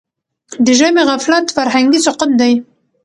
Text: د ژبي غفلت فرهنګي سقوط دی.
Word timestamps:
د 0.65 0.67
ژبي 0.79 1.01
غفلت 1.09 1.45
فرهنګي 1.55 1.99
سقوط 2.05 2.31
دی. 2.39 2.53